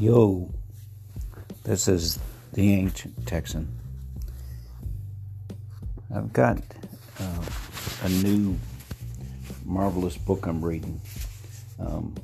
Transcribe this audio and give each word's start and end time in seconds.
Yo, 0.00 0.50
this 1.64 1.86
is 1.86 2.18
the 2.54 2.72
Ancient 2.72 3.26
Texan. 3.26 3.68
I've 6.12 6.32
got 6.32 6.62
uh, 7.20 7.44
a 8.02 8.08
new 8.08 8.56
marvelous 9.66 10.16
book 10.16 10.46
I'm 10.46 10.64
reading, 10.64 10.98
um, 11.78 12.14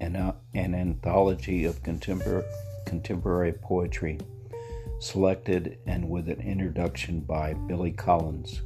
an, 0.00 0.14
uh, 0.14 0.34
an 0.54 0.76
anthology 0.76 1.64
of 1.64 1.82
contemporary, 1.82 2.44
contemporary 2.86 3.52
poetry, 3.52 4.20
selected 5.00 5.78
and 5.86 6.08
with 6.08 6.28
an 6.28 6.40
introduction 6.40 7.20
by 7.20 7.54
Billy 7.54 7.90
Collins, 7.90 8.62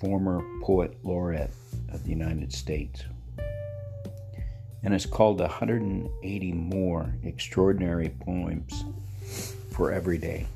former 0.00 0.42
poet 0.62 0.98
laureate 1.04 1.52
of 1.90 2.02
the 2.02 2.10
United 2.10 2.52
States 2.52 3.04
and 4.84 4.92
it's 4.92 5.06
called 5.06 5.40
180 5.40 6.52
More 6.52 7.14
Extraordinary 7.24 8.10
Poems 8.20 8.84
for 9.70 9.90
Every 9.90 10.18
Day. 10.18 10.46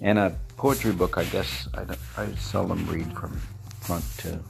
And 0.00 0.18
a 0.18 0.34
poetry 0.56 0.92
book, 0.92 1.18
I 1.18 1.24
guess 1.24 1.68
I, 1.74 1.84
I 2.16 2.32
seldom 2.36 2.86
read 2.88 3.12
from 3.12 3.38
front 3.80 4.04
to 4.18 4.40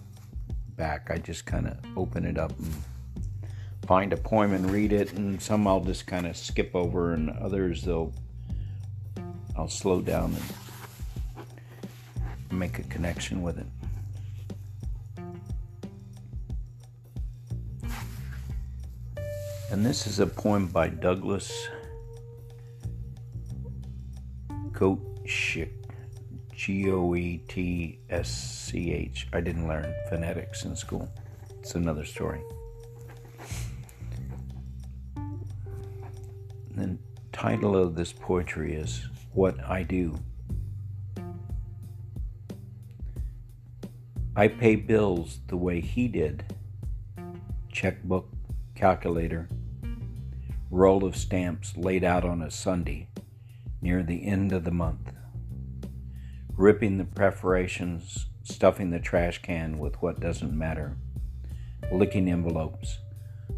back. 0.76 1.10
I 1.10 1.18
just 1.18 1.44
kind 1.44 1.66
of 1.66 1.76
open 1.96 2.24
it 2.24 2.38
up 2.38 2.56
and 2.58 2.72
find 3.86 4.12
a 4.12 4.16
poem 4.16 4.52
and 4.52 4.70
read 4.70 4.92
it, 4.92 5.12
and 5.12 5.42
some 5.42 5.66
I'll 5.66 5.80
just 5.80 6.06
kind 6.06 6.26
of 6.26 6.36
skip 6.36 6.70
over, 6.74 7.14
and 7.14 7.30
others 7.30 7.82
they'll 7.82 8.12
I'll 9.56 9.68
slow 9.68 10.00
down 10.00 10.36
and 12.48 12.58
make 12.58 12.78
a 12.78 12.84
connection 12.84 13.42
with 13.42 13.58
it. 13.58 13.66
And 19.72 19.86
this 19.86 20.06
is 20.06 20.20
a 20.20 20.26
poem 20.26 20.66
by 20.66 20.90
Douglas 20.90 21.50
Goetsch. 24.70 25.66
G 26.54 26.90
O 26.90 27.14
E 27.14 27.38
T 27.48 27.98
S 28.10 28.30
C 28.30 28.92
H. 28.92 29.28
I 29.32 29.40
didn't 29.40 29.66
learn 29.66 29.94
phonetics 30.10 30.66
in 30.66 30.76
school. 30.76 31.08
It's 31.58 31.74
another 31.74 32.04
story. 32.04 32.42
The 36.76 36.98
title 37.32 37.74
of 37.74 37.94
this 37.94 38.12
poetry 38.12 38.74
is 38.74 39.08
What 39.32 39.58
I 39.64 39.84
Do. 39.84 40.18
I 44.36 44.48
pay 44.48 44.76
bills 44.76 45.38
the 45.46 45.56
way 45.56 45.80
he 45.80 46.08
did 46.08 46.44
checkbook, 47.72 48.28
calculator, 48.74 49.48
roll 50.72 51.04
of 51.04 51.14
stamps 51.14 51.76
laid 51.76 52.02
out 52.02 52.24
on 52.24 52.40
a 52.40 52.50
Sunday 52.50 53.06
near 53.82 54.02
the 54.02 54.24
end 54.24 54.52
of 54.52 54.64
the 54.64 54.70
month, 54.70 55.12
ripping 56.56 56.96
the 56.96 57.04
perforations, 57.04 58.24
stuffing 58.42 58.88
the 58.88 58.98
trash 58.98 59.42
can 59.42 59.76
with 59.76 60.00
what 60.00 60.18
doesn't 60.18 60.56
matter, 60.56 60.96
licking 61.92 62.26
envelopes, 62.26 63.00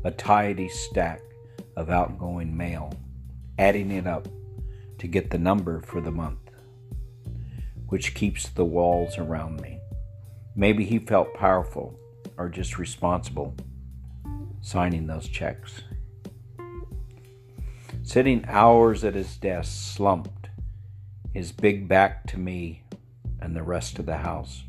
a 0.02 0.10
tidy 0.10 0.69
stack 0.69 1.20
of 1.76 1.88
outgoing 1.88 2.56
mail, 2.56 2.92
adding 3.60 3.92
it 3.92 4.08
up 4.08 4.26
to 4.98 5.06
get 5.06 5.31
the 5.31 5.38
number 5.38 5.81
for 5.82 6.00
the 6.00 6.10
month, 6.10 6.50
which 7.86 8.16
keeps 8.16 8.48
the 8.48 8.64
walls 8.64 9.19
around 9.19 9.60
me. 9.60 9.78
Maybe 10.56 10.84
he 10.84 10.98
felt 10.98 11.32
powerful 11.34 11.96
or 12.36 12.48
just 12.48 12.76
responsible 12.76 13.54
signing 14.60 15.06
those 15.06 15.28
checks 15.28 15.82
sitting 18.04 18.44
hours 18.47 19.03
at 19.03 19.15
his 19.15 19.38
desk, 19.38 19.97
slumped, 19.97 20.50
his 21.32 21.53
big 21.53 21.88
back 21.88 22.26
to 22.26 22.38
me 22.38 22.82
and 23.41 23.56
the 23.56 23.62
rest 23.62 23.98
of 23.98 24.04
the 24.04 24.19
house. 24.19 24.65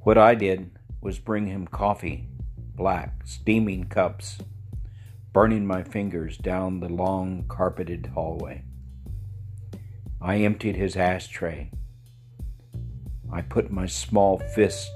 What 0.00 0.16
I 0.16 0.34
did 0.34 0.70
was 1.02 1.18
bring 1.18 1.46
him 1.46 1.66
coffee, 1.66 2.26
black, 2.74 3.26
steaming 3.26 3.84
cups, 3.84 4.38
burning 5.34 5.66
my 5.66 5.82
fingers 5.82 6.38
down 6.38 6.80
the 6.80 6.88
long 6.88 7.44
carpeted 7.48 8.06
hallway. 8.14 8.64
I 10.22 10.38
emptied 10.38 10.76
his 10.76 10.96
ashtray. 10.96 11.70
I 13.30 13.42
put 13.42 13.70
my 13.70 13.86
small 13.86 14.38
fist 14.38 14.90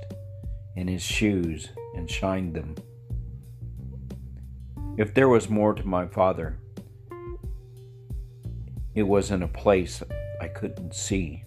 in 0.74 0.88
his 0.88 1.02
shoes 1.02 1.68
and 1.94 2.10
shined 2.10 2.54
them. 2.54 2.76
If 4.96 5.12
there 5.12 5.28
was 5.28 5.50
more 5.50 5.74
to 5.74 5.86
my 5.86 6.06
father, 6.06 6.56
it 8.94 9.02
was 9.02 9.30
in 9.30 9.42
a 9.42 9.48
place 9.48 10.02
I 10.40 10.48
couldn't 10.48 10.94
see. 10.94 11.44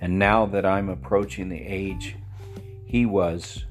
And 0.00 0.20
now 0.20 0.46
that 0.46 0.64
I'm 0.64 0.88
approaching 0.88 1.48
the 1.48 1.60
age 1.60 2.14
he 2.86 3.06
was 3.06 3.64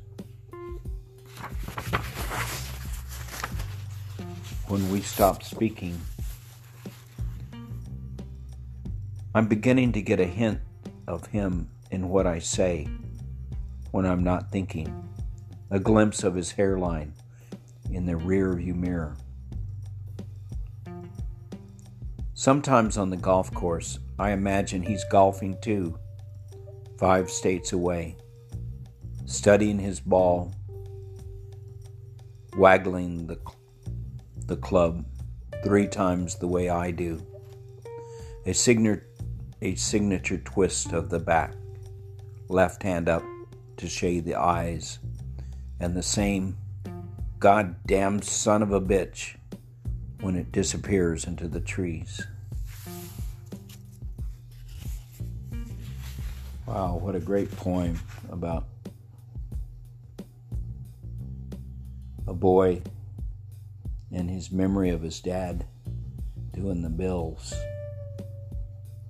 when 4.68 4.92
we 4.92 5.00
stopped 5.00 5.46
speaking, 5.46 5.98
I'm 9.34 9.48
beginning 9.48 9.94
to 9.94 10.02
get 10.02 10.20
a 10.20 10.26
hint 10.26 10.60
of 11.08 11.28
him 11.28 11.70
in 11.90 12.10
what 12.10 12.28
I 12.28 12.40
say 12.40 12.90
when 13.92 14.06
I'm 14.06 14.26
not 14.26 14.52
thinking, 14.52 15.10
a 15.70 15.80
glimpse 15.80 16.26
of 16.26 16.36
his 16.36 16.52
hairline 16.52 17.14
in 17.90 18.06
the 18.06 18.14
rearview 18.14 18.76
mirror. 18.76 19.16
Sometimes 22.34 22.98
on 22.98 23.10
the 23.10 23.18
golf 23.18 23.54
course, 23.54 24.00
I 24.18 24.32
imagine 24.32 24.82
he's 24.82 25.04
golfing 25.06 25.58
too, 25.62 25.98
five 26.98 27.30
states 27.30 27.74
away, 27.74 28.18
studying 29.26 29.78
his 29.78 30.00
ball, 30.00 30.54
waggling 32.58 33.28
the, 33.28 33.40
the 34.48 34.58
club 34.58 35.06
three 35.64 35.88
times 35.88 36.36
the 36.36 36.48
way 36.48 36.70
I 36.70 36.92
do, 36.92 37.22
a 38.46 38.54
signature, 38.54 39.06
a 39.62 39.76
signature 39.76 40.40
twist 40.40 40.94
of 40.94 41.10
the 41.10 41.20
back, 41.20 41.54
left 42.50 42.82
hand 42.82 43.08
up 43.08 43.24
to 43.78 43.88
shade 43.88 44.26
the 44.26 44.36
eyes, 44.36 44.98
and 45.80 45.96
the 45.96 46.04
same 46.04 46.58
goddamn 47.42 48.22
son 48.22 48.62
of 48.62 48.72
a 48.72 48.80
bitch 48.80 49.36
when 50.20 50.36
it 50.36 50.52
disappears 50.52 51.26
into 51.26 51.48
the 51.48 51.60
trees. 51.60 52.28
Wow, 56.68 57.00
what 57.02 57.16
a 57.16 57.20
great 57.20 57.50
poem 57.58 58.00
about 58.30 58.66
a 62.28 62.34
boy 62.34 62.84
and 64.12 64.30
his 64.30 64.52
memory 64.52 64.92
of 64.92 65.02
his 65.02 65.20
dad 65.20 65.66
doing 66.54 66.84
the 66.84 66.90
bills. 66.90 67.56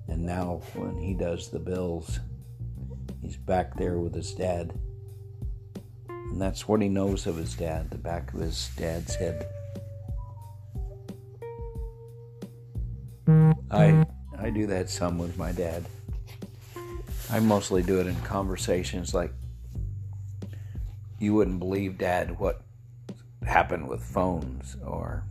And 0.08 0.26
now, 0.26 0.62
when 0.74 0.98
he 0.98 1.14
does 1.14 1.50
the 1.50 1.60
bills, 1.60 2.22
he's 3.22 3.36
back 3.36 3.76
there 3.76 4.00
with 4.00 4.16
his 4.16 4.34
dad. 4.34 4.72
And 6.32 6.42
that's 6.42 6.66
what 6.66 6.82
he 6.82 6.88
knows 6.88 7.28
of 7.28 7.36
his 7.36 7.54
dad, 7.56 7.90
the 7.90 7.98
back 7.98 8.34
of 8.34 8.40
his 8.40 8.70
dad's 8.78 9.16
head. 9.16 9.48
I 13.70 14.06
I 14.40 14.50
do 14.50 14.66
that 14.68 14.90
some 14.90 15.18
with 15.18 15.38
my 15.38 15.52
dad. 15.52 15.86
I 17.30 17.40
mostly 17.42 17.84
do 17.84 18.00
it 18.00 18.08
in 18.08 18.16
conversations 18.22 19.14
like 19.14 19.34
you 21.20 21.34
wouldn't 21.34 21.60
believe 21.60 21.98
dad 21.98 22.40
what 22.40 22.64
happened 23.46 23.88
with 23.88 24.02
phones 24.02 24.78
or 24.86 25.24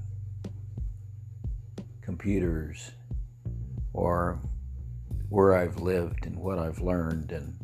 computers 2.02 2.90
or 3.92 4.38
where 5.30 5.56
I've 5.56 5.80
lived 5.80 6.26
and 6.26 6.36
what 6.36 6.58
I've 6.58 6.80
learned 6.80 7.32
and 7.32 7.56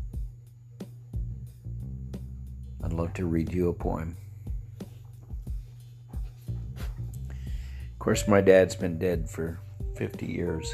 I'd 2.87 2.93
love 2.93 3.13
to 3.15 3.27
read 3.27 3.53
you 3.53 3.69
a 3.69 3.73
poem. 3.73 4.17
Of 6.79 7.99
course, 7.99 8.29
my 8.29 8.41
dad's 8.41 8.77
been 8.77 8.97
dead 8.97 9.29
for 9.29 9.59
50 9.97 10.25
years. 10.25 10.73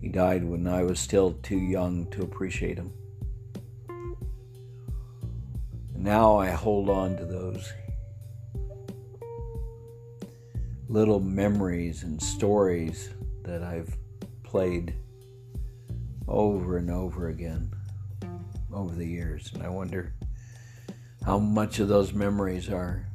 He 0.00 0.08
died 0.08 0.44
when 0.44 0.68
I 0.68 0.84
was 0.84 1.00
still 1.00 1.32
too 1.42 1.58
young 1.58 2.06
to 2.12 2.22
appreciate 2.22 2.78
him. 2.78 2.92
Now 5.96 6.36
I 6.36 6.50
hold 6.50 6.88
on 6.88 7.16
to 7.16 7.24
those 7.24 7.72
little 10.88 11.18
memories 11.18 12.04
and 12.04 12.22
stories 12.22 13.10
that 13.42 13.64
I've 13.64 13.96
played 14.44 14.94
over 16.28 16.76
and 16.76 16.88
over 16.88 17.30
again 17.30 17.72
over 18.72 18.94
the 18.94 19.06
years. 19.06 19.50
And 19.54 19.64
I 19.64 19.68
wonder 19.68 20.14
how 21.24 21.38
much 21.38 21.78
of 21.80 21.88
those 21.88 22.12
memories 22.12 22.68
are 22.68 23.06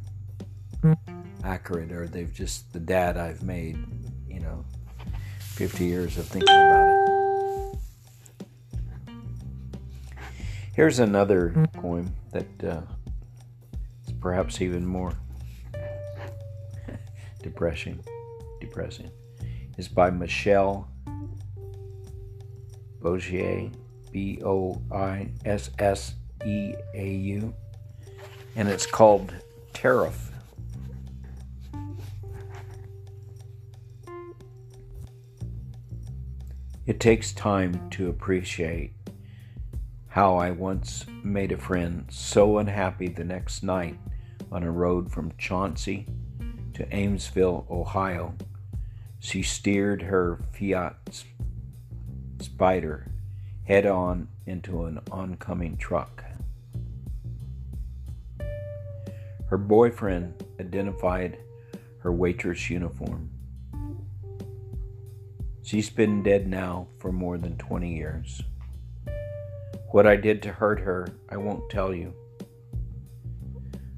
accurate 1.44 1.92
or 1.92 2.08
they've 2.08 2.34
just 2.34 2.72
the 2.74 2.80
dad 2.80 3.18
I've 3.18 3.44
made, 3.44 3.78
you 4.28 4.40
know, 4.40 4.66
50 5.40 5.86
years 5.86 6.18
of 6.18 6.26
thinking 6.26 6.50
about 6.50 6.90
it. 6.90 7.00
Here's 10.74 11.00
another 11.00 11.68
poem 11.74 12.16
that 12.32 12.64
uh, 12.64 12.82
is 14.08 14.14
perhaps 14.14 14.62
even 14.62 14.86
more 14.86 15.14
depressing. 17.44 18.04
Depressing. 18.60 19.12
It's 19.78 19.88
by 19.88 20.10
Michelle 20.10 20.90
Boisseau, 23.02 23.72
B 24.12 24.42
O 24.44 24.82
I 24.92 25.32
S 25.46 25.70
S 25.80 26.16
E 26.46 26.74
A 26.96 27.08
U, 27.08 27.54
and 28.56 28.68
it's 28.68 28.86
called 28.86 29.34
Tariff. 29.74 30.32
It 36.86 37.00
takes 37.00 37.34
time 37.34 37.90
to 37.92 38.10
appreciate 38.10 38.94
how 40.08 40.38
I 40.38 40.50
once 40.52 41.06
made 41.24 41.52
a 41.52 41.58
friend 41.58 42.06
so 42.10 42.58
unhappy 42.58 43.08
the 43.08 43.24
next 43.24 43.62
night 43.62 43.98
on 44.52 44.64
a 44.64 44.72
road 44.72 45.12
from 45.12 45.32
Chauncey 45.38 46.08
to 46.74 46.86
Amesville, 46.88 47.70
Ohio. 47.70 48.34
She 49.20 49.44
steered 49.44 50.02
her 50.02 50.40
Fiat 50.52 51.24
Spider 52.40 53.12
head 53.66 53.86
on 53.86 54.28
into 54.48 54.86
an 54.86 55.00
oncoming 55.12 55.78
truck. 55.78 56.24
Her 59.50 59.58
boyfriend 59.58 60.44
identified 60.60 61.40
her 62.02 62.14
waitress 62.14 62.70
uniform. 62.70 63.32
She's 65.64 65.90
been 65.90 66.22
dead 66.22 66.48
now 66.48 66.88
for 67.00 67.12
more 67.12 67.40
than 67.40 67.58
20 67.58 67.96
years. 67.96 68.44
What 69.92 70.06
I 70.06 70.18
did 70.18 70.44
to 70.44 70.52
hurt 70.52 70.80
her, 70.82 71.08
I 71.30 71.38
won't 71.38 71.68
tell 71.72 71.96
you. 71.96 72.14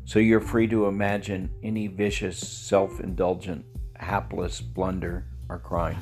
So 0.06 0.20
you're 0.20 0.40
free 0.40 0.68
to 0.68 0.86
imagine 0.86 1.50
any 1.62 1.88
vicious, 1.88 2.40
self 2.40 3.02
indulgent, 3.02 3.66
hapless 3.98 4.62
blunder 4.62 5.26
or 5.50 5.60
crime. 5.60 5.98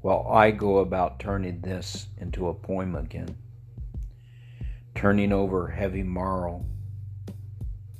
While 0.00 0.26
I 0.32 0.50
go 0.50 0.78
about 0.78 1.20
turning 1.20 1.60
this 1.60 2.08
into 2.18 2.48
a 2.48 2.54
poem 2.54 2.96
again, 2.96 3.36
turning 5.00 5.32
over 5.32 5.66
heavy 5.66 6.02
marl, 6.02 6.66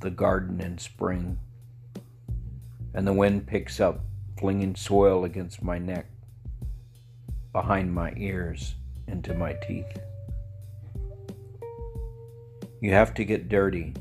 the 0.01 0.09
garden 0.11 0.61
in 0.61 0.77
spring 0.77 1.35
and 2.93 3.07
the 3.07 3.11
wind 3.11 3.47
picks 3.47 3.79
up, 3.79 4.01
flinging 4.37 4.75
soil 4.75 5.25
against 5.25 5.63
my 5.63 5.79
neck, 5.79 6.05
behind 7.53 7.91
my 7.91 8.13
ears, 8.17 8.75
into 9.07 9.33
my 9.33 9.51
teeth. 9.67 9.97
You 12.81 12.91
have 12.91 13.15
to 13.15 13.25
get 13.25 13.49
dirty. 13.49 13.95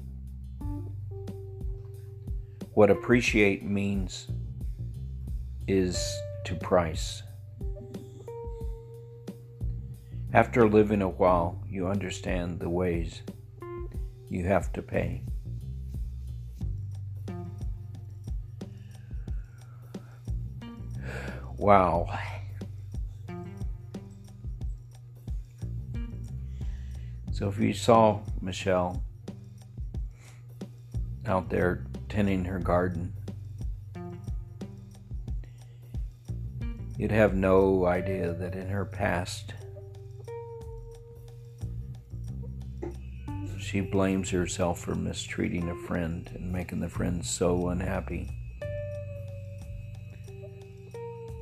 What 2.75 2.91
appreciate 2.91 3.64
means 3.64 4.29
is 5.67 6.06
to 6.44 6.55
price. 6.55 7.23
After 10.32 10.69
living 10.69 11.03
a 11.03 11.09
while, 11.09 11.61
you 11.69 11.88
understand 11.88 12.61
the 12.61 12.69
ways 12.69 13.23
you 14.29 14.44
have 14.44 14.73
to 14.75 14.81
pay. 14.81 15.25
Wow. 21.56 22.17
So 27.33 27.49
if 27.49 27.59
you 27.59 27.73
saw 27.73 28.21
Michelle 28.41 29.03
out 31.26 31.50
there 31.50 31.87
tending 32.09 32.44
her 32.44 32.61
garden, 32.61 33.12
you'd 36.97 37.11
have 37.11 37.35
no 37.35 37.87
idea 37.87 38.33
that 38.33 38.55
in 38.55 38.69
her 38.69 38.85
past 38.85 39.55
she 43.70 43.81
blames 43.81 44.31
herself 44.31 44.81
for 44.81 44.96
mistreating 44.96 45.69
a 45.69 45.76
friend 45.87 46.28
and 46.34 46.50
making 46.50 46.81
the 46.81 46.88
friend 46.88 47.25
so 47.25 47.69
unhappy. 47.69 48.28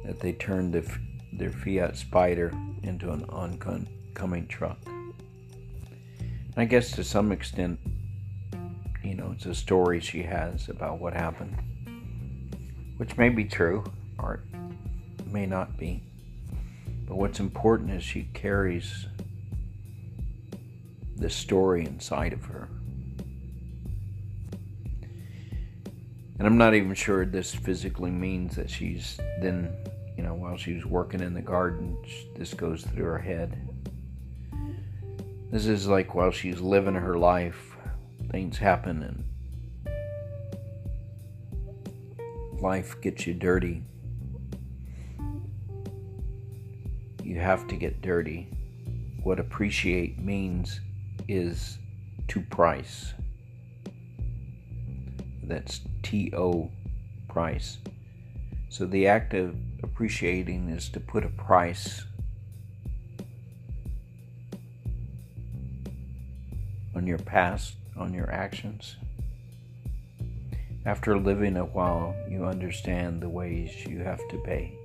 that 0.04 0.20
they 0.20 0.32
turned 0.32 0.72
the, 0.72 0.98
their 1.34 1.50
Fiat 1.50 1.96
Spider 1.96 2.52
into 2.82 3.12
an 3.12 3.24
oncoming 3.28 4.46
truck. 4.46 4.78
I 6.56 6.64
guess 6.64 6.90
to 6.92 7.04
some 7.04 7.30
extent, 7.30 7.78
you 9.02 9.14
know, 9.14 9.32
it's 9.34 9.44
a 9.44 9.54
story 9.54 10.00
she 10.00 10.22
has 10.22 10.70
about 10.70 10.98
what 10.98 11.12
happened, 11.12 11.56
which 12.96 13.18
may 13.18 13.28
be 13.28 13.44
true 13.44 13.84
or 14.18 14.40
may 15.30 15.44
not 15.44 15.76
be. 15.76 16.02
But 17.06 17.16
what's 17.16 17.38
important 17.38 17.90
is 17.90 18.02
she 18.02 18.30
carries 18.32 19.06
the 21.18 21.30
story 21.30 21.84
inside 21.84 22.32
of 22.32 22.44
her. 22.44 22.68
And 26.38 26.46
I'm 26.46 26.56
not 26.56 26.74
even 26.74 26.94
sure 26.94 27.26
this 27.26 27.54
physically 27.54 28.10
means 28.10 28.54
that 28.56 28.70
she's 28.70 29.18
then 29.40 29.74
you 30.18 30.24
know, 30.24 30.34
while 30.34 30.56
she 30.56 30.74
was 30.74 30.84
working 30.84 31.20
in 31.20 31.32
the 31.32 31.40
garden, 31.40 31.96
this 32.34 32.52
goes 32.52 32.82
through 32.82 33.04
her 33.04 33.20
head. 33.20 33.56
This 35.52 35.66
is 35.66 35.86
like 35.86 36.16
while 36.16 36.32
she's 36.32 36.60
living 36.60 36.96
her 36.96 37.16
life, 37.16 37.76
things 38.32 38.58
happen 38.58 39.04
and 39.04 39.24
life 42.60 43.00
gets 43.00 43.28
you 43.28 43.34
dirty. 43.34 43.84
You 47.22 47.38
have 47.38 47.68
to 47.68 47.76
get 47.76 48.02
dirty. 48.02 48.48
What 49.22 49.38
appreciate 49.38 50.18
means 50.18 50.80
is 51.28 51.78
to 52.28 52.40
price. 52.40 53.14
That's 55.44 55.80
T 56.02 56.32
O 56.34 56.70
price. 57.28 57.78
So 58.70 58.86
the 58.86 59.06
act 59.06 59.34
of 59.34 59.54
appreciating 59.82 60.68
is 60.68 60.88
to 60.90 61.00
put 61.00 61.24
a 61.24 61.28
price 61.28 62.04
on 66.94 67.06
your 67.06 67.18
past, 67.18 67.76
on 67.96 68.12
your 68.12 68.30
actions. 68.30 68.96
After 70.84 71.18
living 71.18 71.56
a 71.56 71.64
while, 71.64 72.14
you 72.28 72.44
understand 72.44 73.22
the 73.22 73.28
ways 73.28 73.86
you 73.86 74.00
have 74.00 74.26
to 74.28 74.38
pay. 74.38 74.76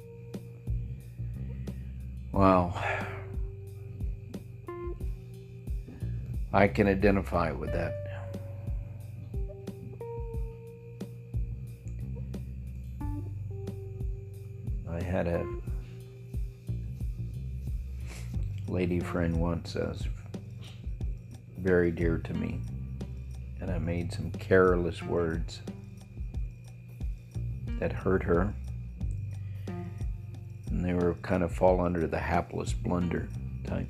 Wow. 2.32 2.82
I 6.56 6.68
can 6.68 6.88
identify 6.88 7.52
with 7.52 7.74
that. 7.74 7.96
I 14.88 15.02
had 15.02 15.28
a 15.28 15.44
lady 18.68 19.00
friend 19.00 19.36
once 19.38 19.74
that 19.74 19.90
was 19.90 20.08
very 21.58 21.90
dear 21.90 22.20
to 22.20 22.34
me, 22.36 22.62
and 23.60 23.72
I 23.72 23.80
made 23.80 24.14
some 24.14 24.30
careless 24.32 25.02
words 25.02 25.62
that 27.80 27.92
hurt 27.92 28.22
her, 28.22 28.54
and 30.70 30.86
they 30.86 30.94
were 30.94 31.16
kind 31.24 31.42
of 31.42 31.52
fall 31.52 31.82
under 31.82 32.06
the 32.06 32.20
hapless 32.20 32.74
blunder 32.74 33.28
type. 33.66 33.88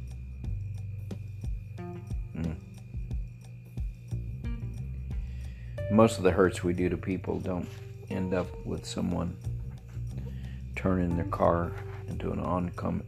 Most 5.94 6.18
of 6.18 6.24
the 6.24 6.32
hurts 6.32 6.64
we 6.64 6.74
do 6.74 6.90
to 6.90 6.98
people 6.98 7.40
don't 7.40 7.70
end 8.10 8.34
up 8.34 8.48
with 8.66 8.84
someone 8.84 9.38
turning 10.76 11.16
their 11.16 11.28
car 11.28 11.72
into 12.08 12.32
an 12.32 12.40
oncoming, 12.40 13.06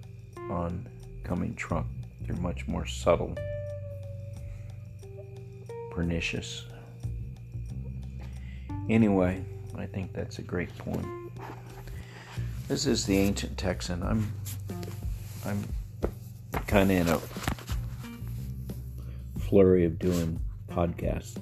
oncoming 0.52 1.56
truck. 1.56 1.88
They're 2.22 2.36
much 2.36 2.68
more 2.68 2.86
subtle, 2.86 3.36
pernicious. 5.90 6.66
Anyway, 8.88 9.44
I 9.76 9.88
think 9.88 10.14
that's 10.14 10.38
a 10.38 10.44
great 10.44 10.70
poem. 10.78 11.32
This 12.68 12.86
is 12.86 13.08
the 13.08 13.18
ancient 13.18 13.58
Texan. 13.58 14.04
I'm 14.04 14.32
I'm 15.44 15.68
kind 16.68 16.92
of 16.92 16.98
in 16.98 17.08
a 17.08 17.20
flurry 19.40 19.86
of 19.86 19.98
doing 19.98 20.40
podcasts 20.70 21.40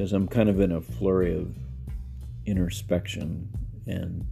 because 0.00 0.14
I'm 0.14 0.26
kind 0.28 0.48
of 0.48 0.60
in 0.60 0.72
a 0.72 0.80
flurry 0.80 1.36
of 1.36 1.54
introspection 2.46 3.50
and 3.86 4.24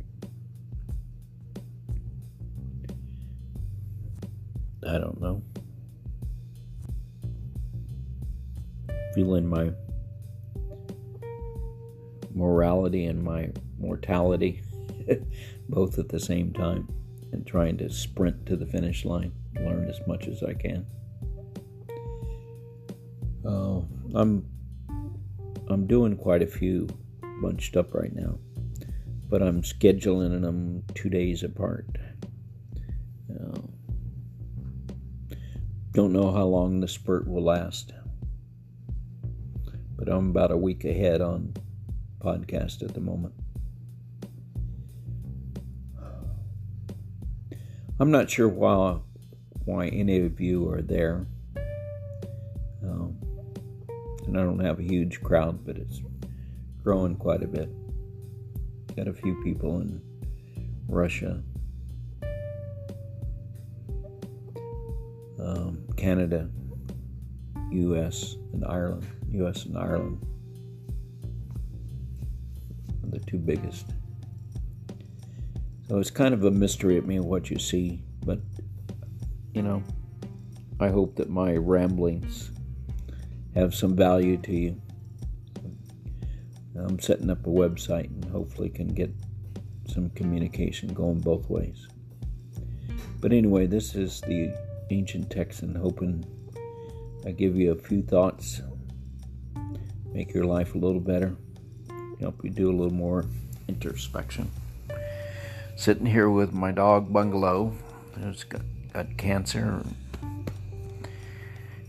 I 4.82 4.96
don't 4.96 5.20
know. 5.20 5.42
Feeling 9.14 9.46
my 9.46 9.72
morality 12.34 13.04
and 13.04 13.22
my 13.22 13.50
mortality 13.78 14.62
both 15.68 15.98
at 15.98 16.08
the 16.08 16.18
same 16.18 16.50
time 16.54 16.88
and 17.32 17.46
trying 17.46 17.76
to 17.76 17.90
sprint 17.90 18.46
to 18.46 18.56
the 18.56 18.64
finish 18.64 19.04
line, 19.04 19.32
learn 19.56 19.86
as 19.86 20.00
much 20.06 20.28
as 20.28 20.42
I 20.42 20.54
can. 20.54 20.86
Uh, 23.44 23.82
I'm 24.14 24.46
I'm 25.70 25.86
doing 25.86 26.16
quite 26.16 26.42
a 26.42 26.46
few 26.46 26.88
bunched 27.42 27.76
up 27.76 27.94
right 27.94 28.14
now, 28.14 28.38
but 29.28 29.42
I'm 29.42 29.62
scheduling 29.62 30.40
them 30.40 30.82
two 30.94 31.10
days 31.10 31.42
apart. 31.42 31.86
Uh, 33.30 33.60
don't 35.92 36.12
know 36.12 36.32
how 36.32 36.44
long 36.44 36.80
the 36.80 36.88
spurt 36.88 37.28
will 37.28 37.44
last, 37.44 37.92
but 39.96 40.08
I'm 40.08 40.30
about 40.30 40.52
a 40.52 40.56
week 40.56 40.84
ahead 40.84 41.20
on 41.20 41.52
podcast 42.18 42.82
at 42.82 42.94
the 42.94 43.00
moment. 43.00 43.34
I'm 48.00 48.10
not 48.10 48.30
sure 48.30 48.48
why 48.48 49.00
why 49.64 49.88
any 49.88 50.20
of 50.20 50.40
you 50.40 50.70
are 50.70 50.80
there. 50.80 51.26
And 54.28 54.38
I 54.38 54.42
don't 54.42 54.58
have 54.58 54.78
a 54.78 54.82
huge 54.82 55.22
crowd, 55.22 55.64
but 55.64 55.78
it's 55.78 56.02
growing 56.84 57.16
quite 57.16 57.42
a 57.42 57.46
bit. 57.46 57.70
Got 58.94 59.08
a 59.08 59.12
few 59.14 59.42
people 59.42 59.80
in 59.80 60.02
Russia, 60.86 61.42
um, 65.40 65.82
Canada, 65.96 66.50
U.S. 67.70 68.36
and 68.52 68.66
Ireland. 68.66 69.06
U.S. 69.30 69.64
and 69.64 69.78
Ireland 69.78 70.22
are 73.02 73.08
the 73.08 73.20
two 73.20 73.38
biggest. 73.38 73.86
So 75.88 75.98
it's 75.98 76.10
kind 76.10 76.34
of 76.34 76.44
a 76.44 76.50
mystery 76.50 76.98
at 76.98 77.06
me 77.06 77.18
what 77.18 77.48
you 77.48 77.58
see, 77.58 78.02
but 78.26 78.40
you 79.54 79.62
know, 79.62 79.82
I 80.78 80.88
hope 80.88 81.16
that 81.16 81.30
my 81.30 81.56
ramblings 81.56 82.50
have 83.58 83.74
some 83.74 83.96
value 83.96 84.36
to 84.38 84.52
you. 84.52 84.80
I'm 86.76 87.00
setting 87.00 87.28
up 87.28 87.46
a 87.46 87.50
website 87.50 88.06
and 88.06 88.24
hopefully 88.26 88.68
can 88.68 88.88
get 88.88 89.10
some 89.88 90.10
communication 90.10 90.92
going 90.92 91.20
both 91.20 91.50
ways. 91.50 91.88
But 93.20 93.32
anyway, 93.32 93.66
this 93.66 93.94
is 93.94 94.20
the 94.22 94.54
ancient 94.90 95.30
Texan, 95.30 95.74
hoping 95.74 96.24
I 97.26 97.32
give 97.32 97.56
you 97.56 97.72
a 97.72 97.74
few 97.74 98.02
thoughts, 98.02 98.62
make 100.12 100.32
your 100.32 100.44
life 100.44 100.74
a 100.74 100.78
little 100.78 101.00
better, 101.00 101.36
help 102.20 102.44
you 102.44 102.50
do 102.50 102.70
a 102.70 102.76
little 102.76 102.94
more 102.94 103.24
introspection 103.66 104.50
sitting 105.78 106.06
here 106.06 106.28
with 106.28 106.52
my 106.52 106.72
dog 106.72 107.12
Bungalow, 107.12 107.72
who's 108.18 108.42
got, 108.42 108.62
got 108.92 109.16
cancer. 109.16 109.80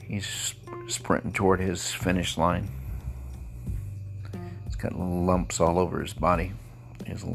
He's 0.03 0.53
sprinting 0.89 1.31
toward 1.31 1.59
his 1.59 1.91
finish 1.91 2.37
line. 2.37 2.69
He's 4.65 4.75
got 4.75 4.93
little 4.93 5.23
lumps 5.23 5.59
all 5.59 5.79
over 5.79 6.01
his 6.01 6.13
body. 6.13 6.51
He's 7.05 7.25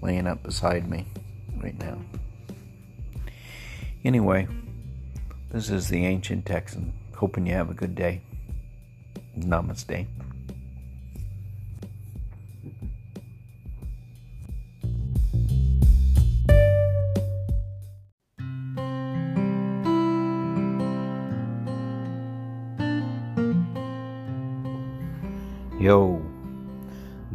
laying 0.00 0.26
up 0.26 0.42
beside 0.42 0.88
me 0.88 1.06
right 1.62 1.78
now. 1.78 1.98
Anyway, 4.04 4.46
this 5.50 5.70
is 5.70 5.88
the 5.88 6.06
Ancient 6.06 6.46
Texan. 6.46 6.92
Hoping 7.16 7.46
you 7.46 7.54
have 7.54 7.70
a 7.70 7.74
good 7.74 7.94
day. 7.94 8.20
Namaste. 9.36 10.06